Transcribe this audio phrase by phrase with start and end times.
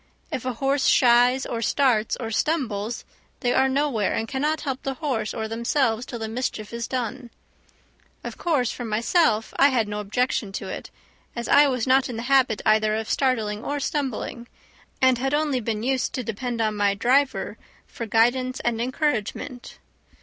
[0.31, 3.05] If a horse shies, or starts, or stumbles,
[3.41, 7.29] they are nowhere, and cannot help the horse or themselves till the mischief is done.
[8.23, 10.89] Of course, for myself I had no objection to it,
[11.35, 14.47] as I was not in the habit either of starting or stumbling,
[15.03, 19.77] and had only been used to depend on my driver for guidance and encouragement.